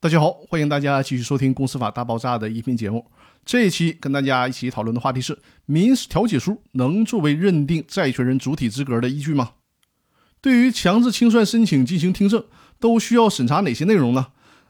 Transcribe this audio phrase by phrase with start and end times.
[0.00, 3.04] 大家好，欢迎大家继续收听《公司法大爆炸》的音频节目。
[3.44, 5.36] 这一期跟大家一起讨论的话题是：
[5.66, 9.54] 民事调解书能作为认定债权人主体资格的依据吗？
[10.40, 12.44] 对于强制清算申请进行听证，
[12.78, 14.28] 都需要审查哪些内容呢？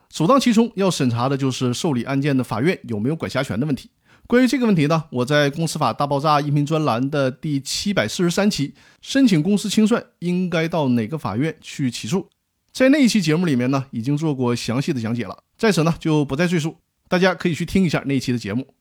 [0.08, 3.90] 首当其冲要审查的就是受理案件的法院有没有管辖权的问题。
[4.26, 8.68] 关于这个问题呢，我在《公司法大爆炸》音频专栏的第七百四十三期
[9.02, 12.20] 《申请公司清算应该到哪个法院去起诉》。
[12.78, 16.76] 在那一期节目里面呢，已经做过详细的讲解了，在此呢就不再赘述，
[17.08, 18.72] 大家可以去听一下那一期的节目。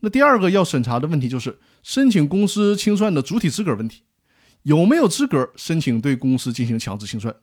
[0.00, 4.02] 那第二个要审查的问题就是申请公司清算的主体资格问题，
[4.64, 7.36] 有没有资格申请对公司进行强制清算？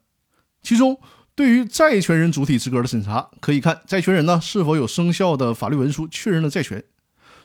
[0.62, 1.00] 其中，
[1.36, 6.84] 对于债权人主体资格的审查，可以看债权人呢是否有生效的法律文书确认了债权。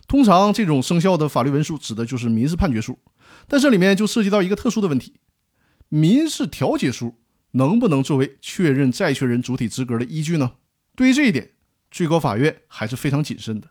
[0.09, 2.98] 通常这种生效的法律文书指的就是民事判决书，
[3.47, 5.15] 但这里面就涉及到一个特殊的问题：
[5.89, 7.15] 民事调解书。
[7.59, 10.53] 能不能作为确认债权人主体资格的依据呢？
[10.95, 11.51] 对于这一点，
[11.91, 13.69] 最高法院还是非常谨慎的。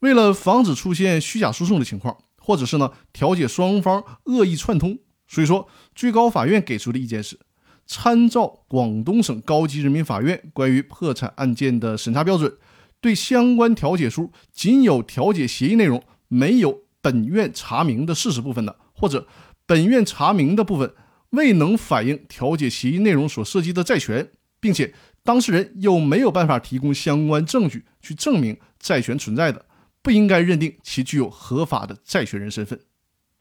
[0.00, 7.38] 为了防止出现虚假诉讼的情况，或者是呢调解双方恶意串通，所以说最高法院给出的意见是：
[7.86, 12.52] 参照广东省高级人民法院关于破产案件的审查标准，
[13.00, 19.28] 对相关调解书仅有调解协议内容，没有本院查明的事实部分的，或者
[19.64, 20.92] 本院查明的部分。
[21.30, 29.66] 未能反映调解协议内容所涉及的债权，并且当事人又没有办法提供相关证据去证明债权存在的，
[30.02, 32.80] 不应该认定其具有合法的债权人身份。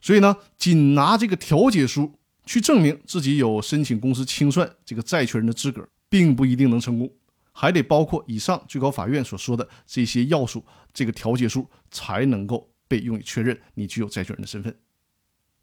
[0.02, 7.11] 所以呢，仅拿这个调解书去证明自己有申请公司清算这个债权人的资格，并不一定能成功，
[7.52, 14.75] 还得包括以上最高法院所说的这些要素，这个调解书才能够被用于确认你具有债权人的身份。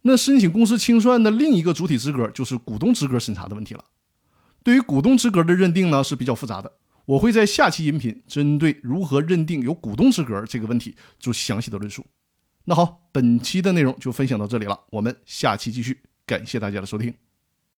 [0.02, 3.84] 那申请公司清算的另一个主体资格就是股东资格审查的问题了。
[4.62, 6.72] 对于股东资格的认定呢是比较复杂的，
[7.04, 12.06] 我会在下期音频针对如何认定有股东资格这个问题做详细的论述。
[12.64, 17.12] 那好，本期的内容就分享到这里了，我们下期继续，感谢大家的收听。